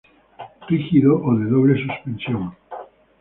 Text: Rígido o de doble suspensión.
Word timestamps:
Rígido 0.67 1.21
o 1.27 1.35
de 1.37 1.45
doble 1.45 1.75
suspensión. 1.85 2.57